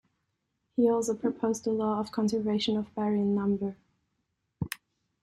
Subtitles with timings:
[0.75, 3.77] He also proposed the law of conservation of baryon number.